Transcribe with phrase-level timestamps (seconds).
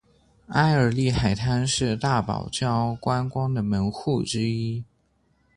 [0.47, 4.83] 埃尔利海滩是大堡礁观光的门户之一。